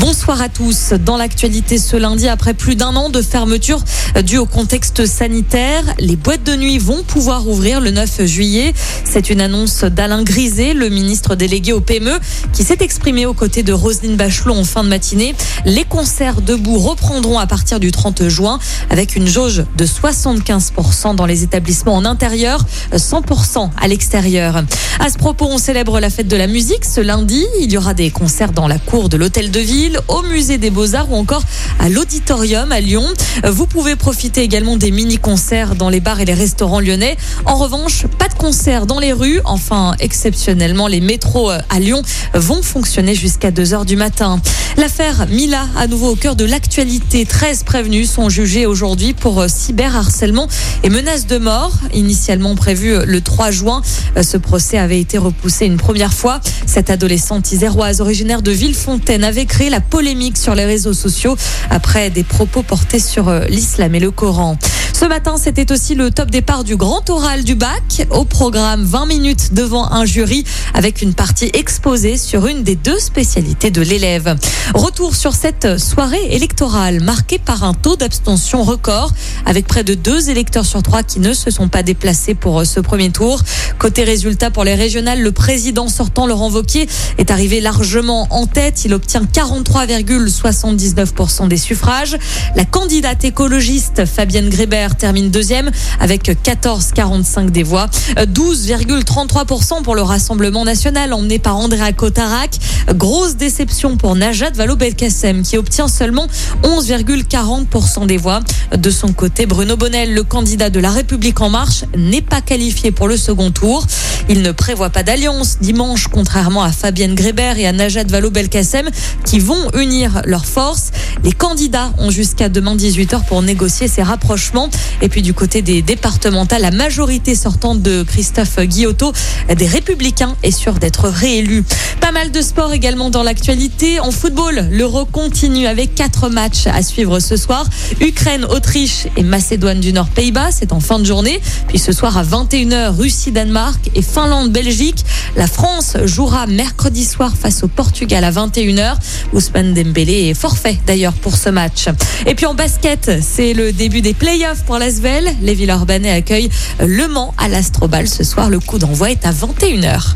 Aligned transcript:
Bonsoir 0.00 0.40
à 0.40 0.48
tous. 0.48 0.94
Dans 1.04 1.18
l'actualité 1.18 1.76
ce 1.76 1.94
lundi, 1.94 2.26
après 2.26 2.54
plus 2.54 2.74
d'un 2.74 2.96
an 2.96 3.10
de 3.10 3.20
fermeture 3.20 3.84
due 4.24 4.38
au 4.38 4.46
contexte 4.46 5.04
sanitaire, 5.04 5.84
les 5.98 6.16
boîtes 6.16 6.42
de 6.42 6.56
nuit 6.56 6.78
vont 6.78 7.02
pouvoir 7.02 7.46
ouvrir 7.46 7.82
le 7.82 7.90
9 7.90 8.24
juillet. 8.24 8.72
C'est 9.04 9.28
une 9.28 9.42
annonce 9.42 9.84
d'Alain 9.84 10.22
Griset, 10.22 10.72
le 10.72 10.88
ministre 10.88 11.34
délégué 11.34 11.74
au 11.74 11.80
PME, 11.80 12.18
qui 12.54 12.64
s'est 12.64 12.78
exprimé 12.80 13.26
aux 13.26 13.34
côtés 13.34 13.62
de 13.62 13.74
Roselyne 13.74 14.16
Bachelot 14.16 14.54
en 14.54 14.64
fin 14.64 14.84
de 14.84 14.88
matinée. 14.88 15.34
Les 15.66 15.84
concerts 15.84 16.40
debout 16.40 16.78
reprendront 16.78 17.38
à 17.38 17.46
partir 17.46 17.78
du 17.78 17.90
30 17.90 18.26
juin 18.28 18.58
avec 18.88 19.16
une 19.16 19.26
jauge 19.26 19.64
de 19.76 19.84
75% 19.84 21.14
dans 21.14 21.26
les 21.26 21.42
établissements 21.42 21.94
en 21.94 22.06
intérieur, 22.06 22.64
100% 22.94 23.68
à 23.78 23.86
l'extérieur. 23.86 24.64
À 24.98 25.10
ce 25.10 25.18
propos, 25.18 25.46
on 25.50 25.58
célèbre 25.58 26.00
la 26.00 26.08
fête 26.08 26.28
de 26.28 26.36
la 26.36 26.46
musique 26.46 26.86
ce 26.86 27.02
lundi. 27.02 27.44
Il 27.60 27.70
y 27.70 27.76
aura 27.76 27.92
des 27.92 28.10
concerts 28.10 28.52
dans 28.52 28.66
la 28.66 28.78
cour 28.78 29.10
de 29.10 29.18
l'hôtel 29.18 29.50
de 29.50 29.60
ville 29.60 29.89
au 30.08 30.22
musée 30.22 30.58
des 30.58 30.70
Beaux-Arts 30.70 31.10
ou 31.10 31.16
encore 31.16 31.42
à 31.78 31.88
l'auditorium 31.88 32.72
à 32.72 32.80
Lyon. 32.80 33.06
Vous 33.44 33.66
pouvez 33.66 33.96
profiter 33.96 34.42
également 34.42 34.76
des 34.76 34.90
mini-concerts 34.90 35.74
dans 35.74 35.88
les 35.88 36.00
bars 36.00 36.20
et 36.20 36.24
les 36.24 36.34
restaurants 36.34 36.80
lyonnais. 36.80 37.16
En 37.46 37.56
revanche, 37.56 38.06
pas 38.18 38.28
de 38.28 38.34
concerts 38.34 38.86
dans 38.86 38.98
les 38.98 39.12
rues. 39.12 39.40
Enfin, 39.44 39.94
exceptionnellement, 40.00 40.86
les 40.86 41.00
métros 41.00 41.50
euh, 41.50 41.58
à 41.68 41.80
Lyon 41.80 42.02
vont 42.34 42.62
fonctionner 42.62 43.14
jusqu'à 43.14 43.50
2 43.50 43.74
heures 43.74 43.84
du 43.84 43.96
matin. 43.96 44.40
L'affaire 44.76 45.26
Mila, 45.28 45.66
à 45.76 45.86
nouveau 45.86 46.10
au 46.10 46.16
cœur 46.16 46.36
de 46.36 46.44
l'actualité. 46.44 47.24
13 47.24 47.64
prévenus 47.64 48.10
sont 48.10 48.28
jugés 48.28 48.66
aujourd'hui 48.66 49.14
pour 49.14 49.40
euh, 49.40 49.48
cyberharcèlement 49.48 50.48
et 50.82 50.90
menaces 50.90 51.26
de 51.26 51.38
mort. 51.38 51.72
Initialement 51.94 52.54
prévu 52.54 52.92
euh, 52.92 53.04
le 53.06 53.20
3 53.20 53.50
juin, 53.50 53.82
ce 54.20 54.36
procès 54.36 54.78
avait 54.78 55.00
été 55.00 55.18
repoussé 55.18 55.66
une 55.66 55.76
première 55.76 56.12
fois. 56.12 56.40
Cette 56.66 56.90
adolescente 56.90 57.52
iséroise 57.52 58.00
originaire 58.00 58.42
de 58.42 58.50
Villefontaine 58.50 59.24
avait 59.24 59.46
créé 59.46 59.70
la 59.70 59.79
polémique 59.80 60.36
sur 60.36 60.54
les 60.54 60.64
réseaux 60.64 60.92
sociaux 60.92 61.36
après 61.70 62.10
des 62.10 62.24
propos 62.24 62.62
portés 62.62 62.98
sur 62.98 63.28
euh, 63.28 63.44
l'islam 63.48 63.94
et 63.94 64.00
le 64.00 64.10
Coran. 64.10 64.56
Ce 65.00 65.06
matin, 65.06 65.36
c'était 65.38 65.72
aussi 65.72 65.94
le 65.94 66.10
top 66.10 66.30
départ 66.30 66.62
du 66.62 66.76
grand 66.76 67.08
oral 67.08 67.42
du 67.42 67.54
bac. 67.54 68.06
Au 68.10 68.26
programme, 68.26 68.84
20 68.84 69.06
minutes 69.06 69.54
devant 69.54 69.90
un 69.90 70.04
jury 70.04 70.44
avec 70.74 71.00
une 71.00 71.14
partie 71.14 71.48
exposée 71.54 72.18
sur 72.18 72.46
une 72.46 72.64
des 72.64 72.74
deux 72.74 72.98
spécialités 72.98 73.70
de 73.70 73.80
l'élève. 73.80 74.36
Retour 74.74 75.16
sur 75.16 75.32
cette 75.32 75.78
soirée 75.78 76.26
électorale 76.28 77.02
marquée 77.02 77.38
par 77.38 77.64
un 77.64 77.72
taux 77.72 77.96
d'abstention 77.96 78.62
record 78.62 79.14
avec 79.46 79.66
près 79.66 79.84
de 79.84 79.94
deux 79.94 80.28
électeurs 80.28 80.66
sur 80.66 80.82
trois 80.82 81.02
qui 81.02 81.18
ne 81.18 81.32
se 81.32 81.50
sont 81.50 81.68
pas 81.68 81.82
déplacés 81.82 82.34
pour 82.34 82.66
ce 82.66 82.78
premier 82.78 83.10
tour. 83.10 83.40
Côté 83.78 84.04
résultat 84.04 84.50
pour 84.50 84.64
les 84.64 84.74
régionales, 84.74 85.22
le 85.22 85.32
président 85.32 85.88
sortant 85.88 86.26
Laurent 86.26 86.50
Vauquier 86.50 86.86
est 87.16 87.30
arrivé 87.30 87.62
largement 87.62 88.26
en 88.28 88.46
tête. 88.46 88.84
Il 88.84 88.92
obtient 88.92 89.22
43,79% 89.22 91.48
des 91.48 91.56
suffrages. 91.56 92.18
La 92.54 92.66
candidate 92.66 93.24
écologiste 93.24 94.04
Fabienne 94.04 94.50
Grébert 94.50 94.89
termine 94.96 95.30
deuxième 95.30 95.70
avec 96.00 96.24
14,45 96.24 97.50
des 97.50 97.62
voix. 97.62 97.88
12,33% 98.16 99.82
pour 99.82 99.94
le 99.94 100.02
Rassemblement 100.02 100.64
national 100.64 101.12
emmené 101.12 101.38
par 101.38 101.56
Andrea 101.56 101.92
Cotarac. 101.92 102.58
Grosse 102.94 103.36
déception 103.36 103.96
pour 103.96 104.16
Najat 104.16 104.50
Vallaud-Belkacem 104.50 105.42
qui 105.42 105.56
obtient 105.56 105.88
seulement 105.88 106.26
11,40% 106.62 108.06
des 108.06 108.16
voix. 108.16 108.40
De 108.76 108.90
son 108.90 109.12
côté, 109.12 109.46
Bruno 109.46 109.76
Bonnel, 109.76 110.14
le 110.14 110.22
candidat 110.22 110.70
de 110.70 110.80
la 110.80 110.90
République 110.90 111.40
en 111.40 111.50
marche, 111.50 111.84
n'est 111.96 112.22
pas 112.22 112.40
qualifié 112.40 112.90
pour 112.90 113.08
le 113.08 113.16
second 113.16 113.50
tour. 113.50 113.86
Il 114.28 114.42
ne 114.42 114.52
prévoit 114.52 114.90
pas 114.90 115.02
d'alliance 115.02 115.58
dimanche, 115.60 116.08
contrairement 116.08 116.62
à 116.62 116.72
Fabienne 116.72 117.14
Grébert 117.14 117.58
et 117.58 117.66
à 117.66 117.72
Najat 117.72 118.04
Vallaud-Belkacem 118.04 118.88
qui 119.24 119.38
vont 119.38 119.70
unir 119.74 120.22
leurs 120.24 120.46
forces. 120.46 120.90
Les 121.24 121.32
candidats 121.32 121.92
ont 121.98 122.10
jusqu'à 122.10 122.48
demain 122.48 122.76
18h 122.76 123.24
pour 123.26 123.42
négocier 123.42 123.88
ces 123.88 124.02
rapprochements. 124.02 124.68
Et 125.02 125.08
puis 125.08 125.22
du 125.22 125.34
côté 125.34 125.62
des 125.62 125.82
départementales, 125.82 126.62
la 126.62 126.70
majorité 126.70 127.34
sortante 127.34 127.82
de 127.82 128.02
Christophe 128.02 128.60
Guillotot, 128.60 129.12
des 129.54 129.66
Républicains, 129.66 130.36
est 130.42 130.50
sûre 130.50 130.74
d'être 130.74 131.08
réélu. 131.08 131.64
Pas 132.00 132.12
mal 132.12 132.30
de 132.30 132.40
sport 132.40 132.72
également 132.72 133.10
dans 133.10 133.22
l'actualité. 133.22 134.00
En 134.00 134.10
football, 134.10 134.68
l'Euro 134.70 135.04
continue 135.04 135.66
avec 135.66 135.94
quatre 135.94 136.28
matchs 136.28 136.66
à 136.66 136.82
suivre 136.82 137.20
ce 137.20 137.36
soir. 137.36 137.66
Ukraine, 138.00 138.44
Autriche 138.44 139.06
et 139.16 139.22
Macédoine 139.22 139.80
du 139.80 139.92
Nord, 139.92 140.08
Pays-Bas, 140.08 140.50
c'est 140.50 140.72
en 140.72 140.80
fin 140.80 140.98
de 140.98 141.04
journée. 141.04 141.40
Puis 141.68 141.78
ce 141.78 141.92
soir 141.92 142.16
à 142.16 142.24
21h, 142.24 142.96
Russie, 142.96 143.32
Danemark 143.32 143.90
et 143.94 144.02
Finlande, 144.02 144.50
Belgique. 144.50 145.04
La 145.36 145.46
France 145.46 145.96
jouera 146.04 146.46
mercredi 146.46 147.04
soir 147.04 147.32
face 147.38 147.62
au 147.62 147.68
Portugal 147.68 148.24
à 148.24 148.30
21h. 148.30 148.96
Ousmane 149.32 149.74
Dembélé 149.74 150.28
est 150.30 150.34
forfait 150.34 150.78
d'ailleurs 150.86 151.12
pour 151.12 151.36
ce 151.36 151.48
match. 151.48 151.86
Et 152.26 152.34
puis 152.34 152.46
en 152.46 152.54
basket, 152.54 153.10
c'est 153.22 153.54
le 153.54 153.72
début 153.72 154.00
des 154.00 154.14
playoffs 154.14 154.64
pour 154.70 154.78
l'Asvel. 154.78 155.34
Les 155.42 155.54
Villeurbanais 155.54 156.12
accueillent 156.12 156.48
Le 156.78 157.08
Mans 157.08 157.34
à 157.38 157.48
l'Astrobal 157.48 158.06
ce 158.06 158.22
soir. 158.22 158.48
Le 158.50 158.60
coup 158.60 158.78
d'envoi 158.78 159.10
est 159.10 159.26
à 159.26 159.32
21h. 159.32 160.14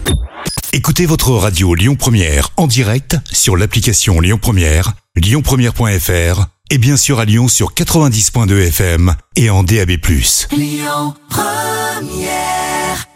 Écoutez 0.72 1.06
votre 1.06 1.32
radio 1.32 1.74
Lyon 1.74 1.96
Première 1.96 2.50
en 2.56 2.68
direct 2.68 3.16
sur 3.32 3.56
l'application 3.56 4.20
Lyon 4.20 4.38
Première, 4.40 4.92
lyonpremière.fr 5.16 6.46
et 6.70 6.78
bien 6.78 6.96
sûr 6.96 7.18
à 7.18 7.24
Lyon 7.24 7.48
sur 7.48 7.74
90.2 7.74 8.68
FM 8.68 9.16
et 9.34 9.50
en 9.50 9.64
DAB+. 9.64 9.90
Lyon 10.52 11.14
Première 11.28 13.08